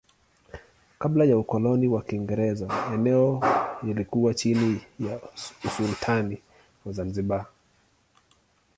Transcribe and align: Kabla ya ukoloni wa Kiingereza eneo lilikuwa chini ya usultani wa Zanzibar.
Kabla 0.99 1.25
ya 1.25 1.37
ukoloni 1.37 1.87
wa 1.87 2.01
Kiingereza 2.03 2.87
eneo 2.93 3.43
lilikuwa 3.83 4.33
chini 4.33 4.81
ya 4.99 5.19
usultani 5.65 6.41
wa 6.85 6.93
Zanzibar. 6.93 7.45